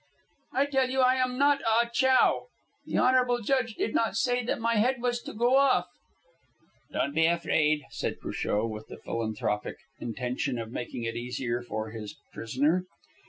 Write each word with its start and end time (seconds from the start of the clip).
"I 0.53 0.65
tell 0.65 0.89
you 0.89 1.01
I 1.01 1.13
am 1.17 1.37
not 1.37 1.59
Ah 1.63 1.87
Chow. 1.93 2.47
The 2.87 2.97
honourable 2.97 3.39
judge 3.41 3.75
did 3.75 3.93
not 3.93 4.15
say 4.17 4.43
that 4.43 4.59
my 4.59 4.77
head 4.77 4.99
was 4.99 5.21
to 5.21 5.31
go 5.31 5.57
off." 5.57 5.89
"Don't 6.91 7.13
be 7.13 7.27
afraid," 7.27 7.83
said 7.91 8.19
Cruchot, 8.19 8.67
with 8.71 8.87
the 8.87 8.97
philanthropic 8.97 9.75
intention 9.99 10.57
of 10.57 10.71
making 10.71 11.03
it 11.03 11.15
easier 11.15 11.61
for 11.61 11.91
his 11.91 12.17
prisoner. 12.33 12.87